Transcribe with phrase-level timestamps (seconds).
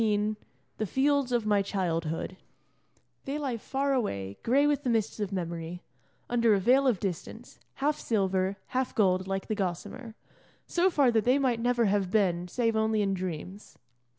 [0.01, 0.35] XV
[0.79, 2.35] THE FIELDS OF MY CHILDHOOD
[3.25, 5.83] They lie far away, gray with the mists of memory,
[6.27, 10.15] under a veil of distance, half silver, half gold, like the gossamer,
[10.65, 13.77] so far that they might never have been save only in dreams.